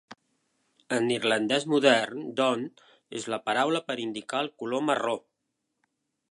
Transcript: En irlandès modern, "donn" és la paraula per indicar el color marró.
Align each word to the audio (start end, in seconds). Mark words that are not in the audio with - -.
En 0.95 1.09
irlandès 1.15 1.67
modern, 1.73 2.23
"donn" 2.41 2.65
és 3.21 3.29
la 3.35 3.41
paraula 3.51 3.85
per 3.91 4.01
indicar 4.07 4.43
el 4.47 4.53
color 4.63 4.87
marró. 4.91 5.15